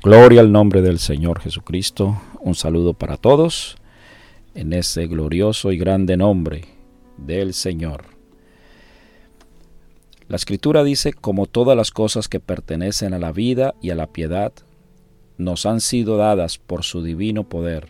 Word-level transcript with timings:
Gloria 0.00 0.42
al 0.42 0.52
nombre 0.52 0.80
del 0.80 1.00
Señor 1.00 1.40
Jesucristo. 1.40 2.22
Un 2.40 2.54
saludo 2.54 2.94
para 2.94 3.16
todos 3.16 3.78
en 4.54 4.72
ese 4.72 5.08
glorioso 5.08 5.72
y 5.72 5.76
grande 5.76 6.16
nombre 6.16 6.66
del 7.16 7.52
Señor. 7.52 8.04
La 10.28 10.36
escritura 10.36 10.84
dice, 10.84 11.12
como 11.12 11.46
todas 11.46 11.76
las 11.76 11.90
cosas 11.90 12.28
que 12.28 12.38
pertenecen 12.38 13.12
a 13.12 13.18
la 13.18 13.32
vida 13.32 13.74
y 13.82 13.90
a 13.90 13.96
la 13.96 14.06
piedad, 14.06 14.52
nos 15.36 15.66
han 15.66 15.80
sido 15.80 16.16
dadas 16.16 16.58
por 16.58 16.84
su 16.84 17.02
divino 17.02 17.48
poder, 17.48 17.88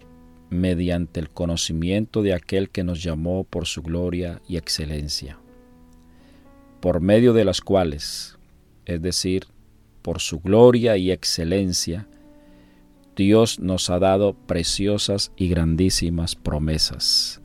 mediante 0.48 1.20
el 1.20 1.28
conocimiento 1.28 2.22
de 2.22 2.32
aquel 2.32 2.70
que 2.70 2.84
nos 2.84 3.02
llamó 3.02 3.44
por 3.44 3.66
su 3.66 3.82
gloria 3.82 4.40
y 4.48 4.56
excelencia, 4.56 5.38
por 6.80 7.00
medio 7.00 7.34
de 7.34 7.44
las 7.44 7.60
cuales, 7.60 8.38
es 8.86 9.02
decir, 9.02 9.46
por 10.02 10.20
su 10.20 10.40
gloria 10.40 10.96
y 10.96 11.10
excelencia, 11.10 12.06
Dios 13.16 13.58
nos 13.58 13.90
ha 13.90 13.98
dado 13.98 14.34
preciosas 14.34 15.32
y 15.36 15.48
grandísimas 15.48 16.36
promesas. 16.36 17.40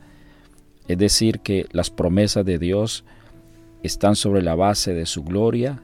Es 0.86 0.98
decir, 0.98 1.40
que 1.40 1.66
las 1.72 1.90
promesas 1.90 2.44
de 2.44 2.58
Dios 2.58 3.04
están 3.82 4.16
sobre 4.16 4.42
la 4.42 4.54
base 4.54 4.94
de 4.94 5.04
su 5.04 5.24
gloria 5.24 5.82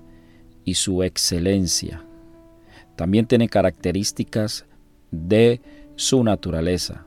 y 0.64 0.74
su 0.74 1.02
excelencia. 1.02 2.04
También 2.96 3.26
tienen 3.26 3.48
características 3.48 4.66
de 5.10 5.60
su 5.96 6.22
naturaleza, 6.22 7.06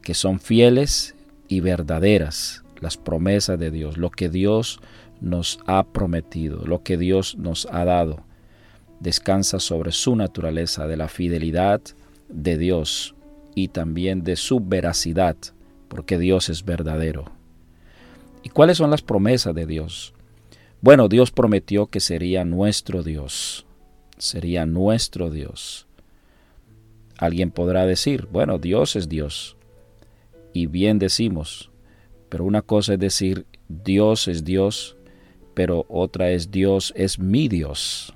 que 0.00 0.14
son 0.14 0.40
fieles 0.40 1.14
y 1.46 1.60
verdaderas, 1.60 2.64
las 2.80 2.96
promesas 2.96 3.58
de 3.58 3.70
Dios, 3.70 3.98
lo 3.98 4.10
que 4.10 4.28
Dios 4.28 4.80
nos 5.20 5.60
ha 5.66 5.84
prometido, 5.84 6.64
lo 6.64 6.82
que 6.82 6.96
Dios 6.96 7.36
nos 7.36 7.66
ha 7.70 7.84
dado 7.84 8.24
descansa 9.00 9.60
sobre 9.60 9.92
su 9.92 10.16
naturaleza 10.16 10.86
de 10.86 10.96
la 10.96 11.08
fidelidad 11.08 11.80
de 12.28 12.58
Dios 12.58 13.14
y 13.54 13.68
también 13.68 14.22
de 14.24 14.36
su 14.36 14.60
veracidad, 14.60 15.36
porque 15.88 16.18
Dios 16.18 16.48
es 16.48 16.64
verdadero. 16.64 17.30
¿Y 18.42 18.48
cuáles 18.50 18.78
son 18.78 18.90
las 18.90 19.02
promesas 19.02 19.54
de 19.54 19.66
Dios? 19.66 20.14
Bueno, 20.80 21.08
Dios 21.08 21.30
prometió 21.30 21.86
que 21.86 22.00
sería 22.00 22.44
nuestro 22.44 23.02
Dios, 23.02 23.66
sería 24.18 24.66
nuestro 24.66 25.30
Dios. 25.30 25.86
Alguien 27.16 27.50
podrá 27.50 27.86
decir, 27.86 28.28
bueno, 28.30 28.58
Dios 28.58 28.96
es 28.96 29.08
Dios. 29.08 29.56
Y 30.52 30.66
bien 30.66 30.98
decimos, 30.98 31.70
pero 32.28 32.44
una 32.44 32.62
cosa 32.62 32.94
es 32.94 32.98
decir, 32.98 33.46
Dios 33.68 34.28
es 34.28 34.44
Dios, 34.44 34.96
pero 35.54 35.86
otra 35.88 36.30
es 36.30 36.50
Dios 36.50 36.92
es 36.96 37.18
mi 37.18 37.48
Dios. 37.48 38.13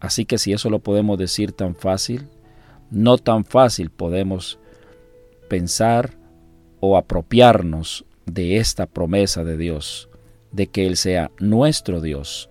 Así 0.00 0.24
que 0.24 0.38
si 0.38 0.52
eso 0.52 0.70
lo 0.70 0.78
podemos 0.78 1.18
decir 1.18 1.52
tan 1.52 1.74
fácil, 1.74 2.28
no 2.90 3.18
tan 3.18 3.44
fácil 3.44 3.90
podemos 3.90 4.58
pensar 5.48 6.16
o 6.80 6.96
apropiarnos 6.96 8.04
de 8.26 8.58
esta 8.58 8.86
promesa 8.86 9.44
de 9.44 9.56
Dios, 9.56 10.08
de 10.52 10.68
que 10.68 10.86
Él 10.86 10.96
sea 10.96 11.30
nuestro 11.38 12.00
Dios. 12.00 12.50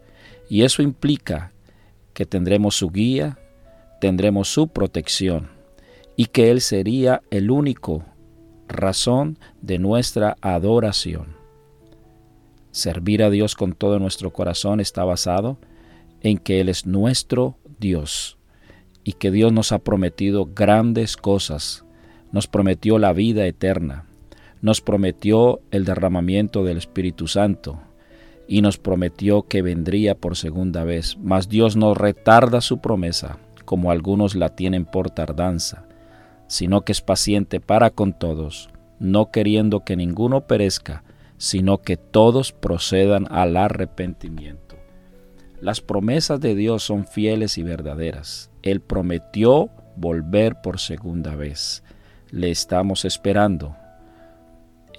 Y 0.50 0.64
eso 0.64 0.82
implica 0.82 1.54
que 2.14 2.26
tendremos 2.26 2.76
su 2.76 2.90
guía, 2.90 3.38
tendremos 4.02 4.50
su 4.50 4.68
protección 4.68 5.50
y 6.16 6.26
que 6.26 6.52
Él 6.52 6.62
sería 6.62 7.22
el 7.30 7.52
único 7.52 8.04
razón 8.68 9.38
de 9.62 9.80
nuestra 9.80 10.36
adoración. 10.42 11.38
Servir 12.72 13.24
a 13.24 13.30
Dios 13.30 13.56
con 13.56 13.74
todo 13.74 14.00
nuestro 14.00 14.32
corazón 14.32 14.80
está 14.80 15.04
basado 15.04 15.58
en 16.22 16.38
que 16.38 16.60
Él 16.60 16.70
es 16.70 16.86
nuestro 16.86 17.58
Dios 17.80 18.38
y 19.04 19.14
que 19.14 19.32
Dios 19.32 19.54
nos 19.54 19.72
ha 19.72 19.80
prometido 19.80 20.50
grandes 20.54 21.16
cosas. 21.16 21.86
Nos 22.32 22.48
prometió 22.48 23.00
la 23.00 23.14
vida 23.14 23.46
eterna, 23.46 24.06
nos 24.62 24.82
prometió 24.82 25.62
el 25.72 25.86
derramamiento 25.86 26.64
del 26.64 26.78
Espíritu 26.78 27.28
Santo 27.28 27.80
y 28.48 28.62
nos 28.62 28.78
prometió 28.78 29.44
que 29.44 29.62
vendría 29.62 30.16
por 30.16 30.36
segunda 30.36 30.84
vez. 30.84 31.18
Mas 31.22 31.48
Dios 31.48 31.76
no 31.76 31.94
retarda 31.94 32.62
su 32.62 32.80
promesa, 32.80 33.38
como 33.66 33.92
algunos 33.92 34.36
la 34.36 34.56
tienen 34.56 34.86
por 34.86 35.10
tardanza, 35.10 35.86
sino 36.48 36.82
que 36.82 36.92
es 36.92 37.02
paciente 37.02 37.60
para 37.60 37.92
con 37.92 38.12
todos, 38.12 38.70
no 39.00 39.32
queriendo 39.32 39.86
que 39.86 39.96
ninguno 39.96 40.48
perezca, 40.48 41.04
sino 41.38 41.82
que 41.82 41.98
todos 41.98 42.52
procedan 42.52 43.28
al 43.30 43.56
arrepentimiento. 43.58 44.67
Las 45.60 45.82
promesas 45.82 46.40
de 46.40 46.54
Dios 46.54 46.84
son 46.84 47.08
fieles 47.08 47.58
y 47.58 47.64
verdaderas. 47.64 48.52
Él 48.62 48.80
prometió 48.80 49.72
volver 49.96 50.62
por 50.62 50.80
segunda 50.80 51.36
vez. 51.36 51.84
Le 52.30 52.52
estamos 52.52 53.06
esperando. 53.06 53.76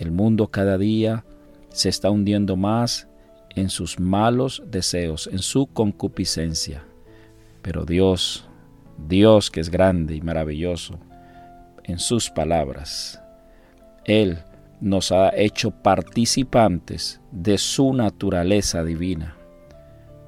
El 0.00 0.10
mundo 0.10 0.48
cada 0.48 0.76
día 0.76 1.24
se 1.70 1.88
está 1.88 2.10
hundiendo 2.10 2.56
más 2.56 3.08
en 3.54 3.70
sus 3.70 4.00
malos 4.00 4.60
deseos, 4.66 5.28
en 5.28 5.38
su 5.38 5.68
concupiscencia. 5.68 6.82
Pero 7.62 7.84
Dios, 7.84 8.48
Dios 9.06 9.52
que 9.52 9.60
es 9.60 9.70
grande 9.70 10.16
y 10.16 10.22
maravilloso, 10.22 10.98
en 11.84 12.00
sus 12.00 12.30
palabras, 12.30 13.22
Él 14.04 14.38
nos 14.80 15.12
ha 15.12 15.30
hecho 15.36 15.70
participantes 15.70 17.20
de 17.30 17.58
su 17.58 17.92
naturaleza 17.92 18.82
divina 18.82 19.37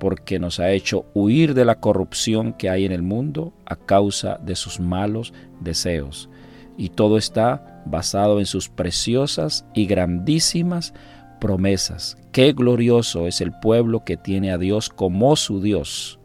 porque 0.01 0.39
nos 0.41 0.59
ha 0.59 0.73
hecho 0.73 1.05
huir 1.13 1.53
de 1.53 1.67
la 1.67 1.77
corrupción 1.77 2.55
que 2.55 2.71
hay 2.71 2.87
en 2.87 2.91
el 2.91 3.03
mundo 3.03 3.53
a 3.67 3.77
causa 3.77 4.39
de 4.43 4.57
sus 4.57 4.81
malos 4.81 5.35
deseos. 5.61 6.31
Y 6.79 6.89
todo 6.89 7.19
está 7.19 7.83
basado 7.85 8.41
en 8.41 8.47
sus 8.47 8.71
preciosas 8.71 9.67
y 9.75 9.85
grandísimas 9.85 10.95
promesas. 11.39 12.17
Qué 12.33 12.55
glorioso 12.55 13.27
es 13.27 13.43
el 13.43 13.53
pueblo 13.53 14.03
que 14.03 14.17
tiene 14.17 14.51
a 14.53 14.59
Dios 14.59 14.89
como 14.89 15.37
su 15.37 15.61
Dios. 15.61 16.19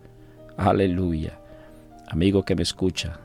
Aleluya. 0.56 1.38
Amigo 2.08 2.44
que 2.44 2.56
me 2.56 2.64
escucha, 2.64 3.20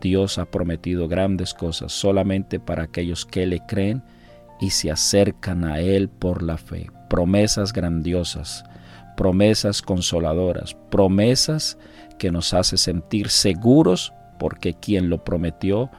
Dios 0.00 0.38
ha 0.38 0.46
prometido 0.46 1.06
grandes 1.06 1.54
cosas 1.54 1.92
solamente 1.92 2.58
para 2.58 2.82
aquellos 2.82 3.24
que 3.24 3.46
le 3.46 3.60
creen 3.60 4.02
y 4.60 4.70
se 4.70 4.90
acercan 4.90 5.64
a 5.64 5.78
Él 5.78 6.08
por 6.08 6.42
la 6.42 6.56
fe. 6.56 6.90
Promesas 7.08 7.72
grandiosas 7.72 8.64
promesas 9.18 9.82
consoladoras, 9.82 10.76
promesas 10.90 11.76
que 12.20 12.30
nos 12.30 12.54
hace 12.54 12.76
sentir 12.76 13.30
seguros 13.30 14.12
porque 14.38 14.74
quien 14.74 15.10
lo 15.10 15.24
prometió 15.24 15.90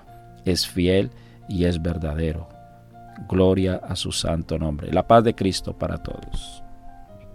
es 0.46 0.66
fiel 0.66 1.12
y 1.50 1.66
es 1.66 1.82
verdadero. 1.82 2.48
Gloria 3.28 3.76
a 3.76 3.98
su 3.98 4.14
santo 4.14 4.58
nombre. 4.58 4.94
La 4.94 5.06
paz 5.06 5.26
de 5.26 5.36
Cristo 5.36 5.78
para 5.78 5.98
todos. 5.98 6.64